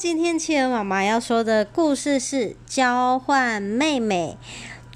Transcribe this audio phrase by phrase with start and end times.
[0.00, 4.38] 今天企鹅妈妈要说的故事是《交换妹妹》，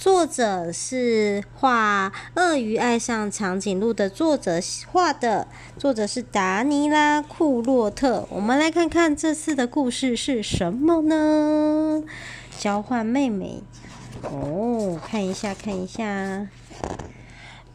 [0.02, 4.58] 作者是画《鳄鱼爱上长颈鹿》的作者
[4.90, 5.46] 画的，
[5.76, 8.26] 作者是达尼拉·库洛特。
[8.30, 12.02] 我们来看看这次的故事是什么呢？
[12.58, 13.62] 交换妹妹
[14.22, 16.48] 哦，看一下，看一下。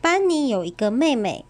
[0.02, 1.46] 班尼有一个妹妹，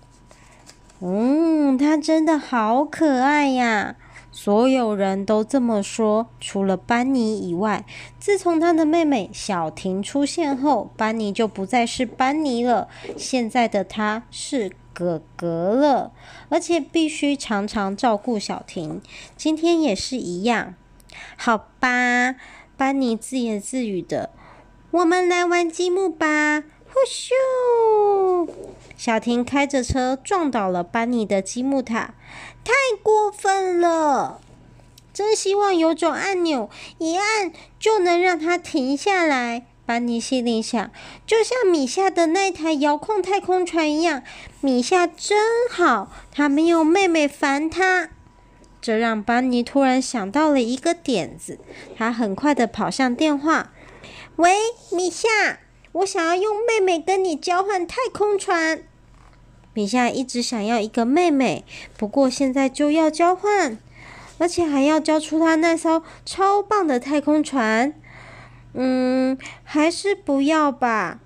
[1.00, 3.96] 嗯，她真的好可爱呀。
[4.32, 7.86] 所有人都这么说，除了班尼以外。
[8.20, 12.87] 自从他的妹妹小婷出现后，班尼就不再是班尼了。
[13.18, 16.11] 现在的他是哥哥了，
[16.50, 19.01] 而且必须常常照顾小婷。
[19.36, 20.75] 今天也是一样。
[21.36, 22.36] 好吧，
[22.78, 24.29] 班尼自言自语的
[24.92, 28.50] ：“我们来玩积木吧！”呼咻！
[29.00, 32.16] 小婷开着车撞倒了班尼的积木塔。
[32.66, 34.42] 太过分了！
[35.14, 39.66] 真希望有种按钮，一按就能让它停下来。
[39.86, 40.92] 班尼心里想，
[41.26, 44.22] 就像米夏的那台遥控太空船一样。
[44.60, 45.40] 米夏真
[45.72, 48.10] 好，他没有妹妹烦他。
[48.82, 51.58] 这让班尼突然想到了一个点子，
[51.95, 53.72] 他很快的跑向电话
[54.36, 54.58] ：“喂，
[54.92, 55.30] 米夏，
[55.94, 58.84] 我想要用妹妹跟你交换太空船。”
[59.80, 61.64] 米夏一直想要一个妹妹，
[61.96, 63.78] 不过现在就要交换，
[64.38, 67.94] 而且还要交出他那艘超棒的太空船。
[68.74, 71.22] 嗯，还是不要吧。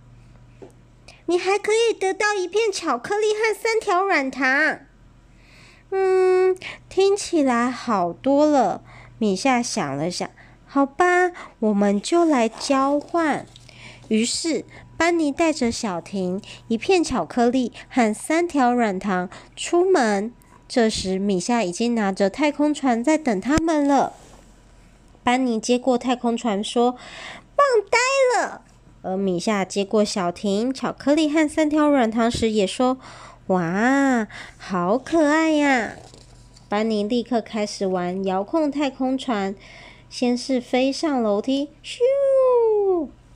[1.26, 4.82] 你还可以得到一片巧克力和三条软糖。
[5.90, 6.56] 嗯，
[6.88, 8.84] 听起来好多了。
[9.18, 10.30] 米夏想了想，
[10.68, 13.48] 好吧，我们就来交换。
[14.10, 14.64] 于是。
[15.04, 20.32] 班尼带着小婷、一片巧克力和三条软糖出门。
[20.66, 24.14] 这时，米夏已经拿着太空船在等他们了。
[25.22, 26.94] 班尼接过太空船，说
[27.54, 28.62] ：“棒呆了。”
[29.04, 32.98] 而米夏接过小婷、巧克力和三条软糖时，也说
[33.48, 34.26] ：“哇，
[34.58, 35.96] 好可爱呀！”
[36.70, 39.54] 班尼立刻开始玩遥控太空船，
[40.10, 41.98] 先是飞上楼梯，咻！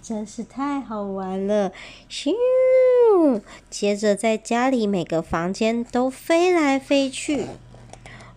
[0.07, 1.73] 真是太好玩了，
[2.09, 2.31] 咻！
[3.69, 7.47] 接着在家里每个房间都飞来飞去。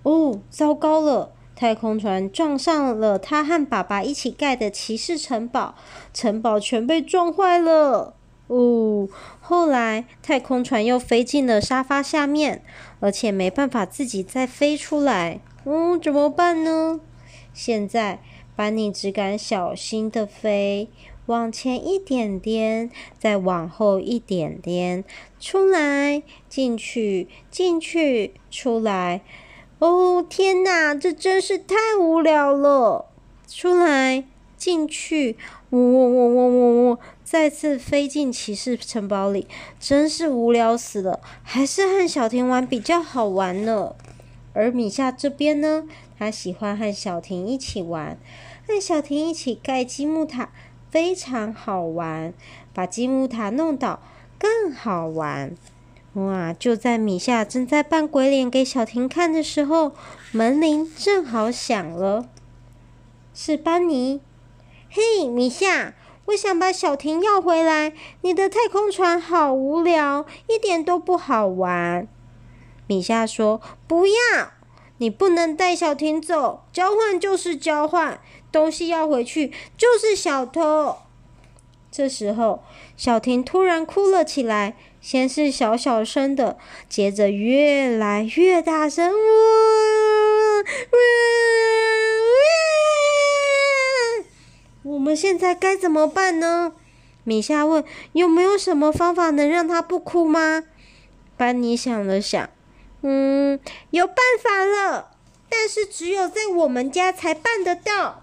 [0.03, 1.31] 哦，糟糕了！
[1.55, 5.77] 太空船撞上了他和爸爸一起盖的骑士城堡，
[6.13, 8.17] 城堡全被撞坏了。
[8.49, 9.09] 哦，
[9.41, 12.65] 后来太空船又飞进了沙发下面，
[12.99, 15.39] 而且没办法自己再飞出来。
[15.65, 16.99] 嗯，怎么办呢？
[17.55, 18.21] 现在
[18.57, 20.89] 班尼只敢小心的飞。
[21.27, 25.05] 往前一点点，再往后一点点，
[25.39, 29.21] 出来，进去，进去，出来。
[29.79, 33.07] 哦，天哪，这真是太无聊了！
[33.47, 34.25] 出来，
[34.57, 35.37] 进去，
[35.71, 39.47] 呜呜呜呜呜呜，再次飞进骑士城堡里，
[39.79, 41.21] 真是无聊死了。
[41.43, 43.95] 还是和小婷玩比较好玩呢。
[44.53, 45.89] 而米夏这边呢，
[46.19, 48.19] 他喜欢和小婷一起玩，
[48.67, 50.53] 和小婷一起盖积木塔。
[50.91, 52.34] 非常好玩，
[52.75, 54.01] 把积木塔弄倒
[54.39, 55.55] 更好玩。
[56.15, 56.53] 哇！
[56.53, 59.93] 就在米夏正在扮鬼脸给小婷看的时候，
[60.33, 62.27] 门铃正好响了。
[63.33, 64.21] 是班尼。
[64.91, 65.95] 嘿，米夏，
[66.27, 67.93] 我想把小婷要回来。
[68.22, 72.09] 你的太空船好无聊，一点都不好玩。
[72.89, 74.51] 米夏说：“不要，
[75.00, 76.65] 你不能带小婷走。
[76.72, 78.21] 交换就是交换。”
[78.53, 80.97] 东西要回去，就是小偷。
[81.93, 82.65] 这时候，
[82.97, 86.59] 小婷突然哭了起来，先是小小声的，
[86.89, 89.12] 接着越来越大声。
[89.12, 90.65] 呜呜
[94.83, 94.91] 呜！
[94.94, 96.72] 我们现在该怎么办呢？
[97.22, 97.84] 米夏问
[98.15, 100.65] ：“有没有什么方法能让她不哭吗？”
[101.39, 102.50] 班尼想了想，
[103.03, 103.59] 嗯，
[103.91, 105.10] 有办法了，
[105.48, 108.22] 但是只有在我们家才办得到。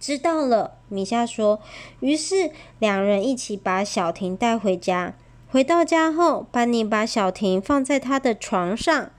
[0.00, 1.60] 知道了，米夏说。
[2.00, 2.50] 于是
[2.80, 5.14] 两人一起把小婷带回家。
[5.48, 9.10] 回到家后，班尼把小婷放在他的床上。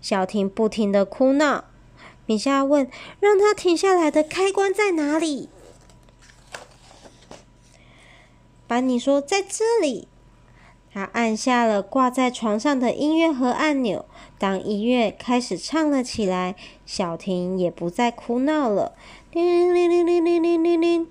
[0.00, 1.66] 小婷不停的哭闹。
[2.26, 2.90] 米夏问
[3.20, 5.50] ：“让他停下来的开关在哪里？”
[8.66, 10.08] 班尼说：“在这里。”
[10.94, 14.04] 他按下了挂在床上的音乐盒按钮。
[14.38, 16.54] 当音乐开始唱了起来，
[16.86, 18.94] 小婷也不再哭闹了。
[19.32, 21.08] 叮铃铃铃铃铃铃铃铃！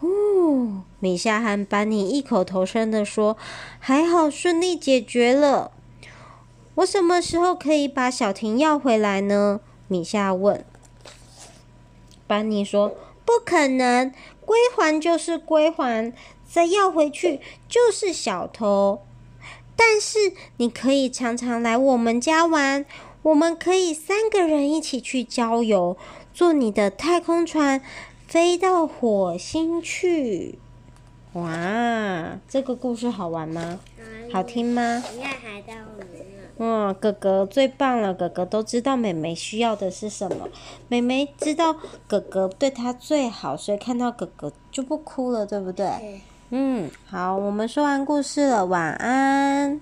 [0.00, 3.38] 哦，米夏和班尼异口同声地说
[3.80, 5.72] ：“还好，顺利解决了。”
[6.76, 9.60] 我什么时候可以把小婷要回来呢？
[9.88, 10.62] 米夏问。
[12.26, 12.94] 班尼说
[13.24, 14.12] ：“不可能，
[14.44, 16.12] 归还就是归还，
[16.46, 19.00] 再要回去就是小偷。
[19.76, 20.18] 但是
[20.58, 22.84] 你可以常常来我们家玩，
[23.22, 25.96] 我们可以三个人一起去郊游，
[26.32, 27.80] 坐你的太空船
[28.26, 30.58] 飞到火星去。”
[31.34, 33.80] 哇，这个故事好玩吗？
[34.32, 35.02] 好听吗？
[35.12, 36.44] 应该还在后面呢。
[36.56, 40.48] 嗯，哥哥最棒了，哥哥都知道妹妹需要的是什么，
[40.86, 41.76] 妹妹知道
[42.06, 46.20] 哥哥对她最好，所以看到哥哥就不哭了，对不对？
[46.56, 49.80] 嗯，好，我们说完故事了，晚安。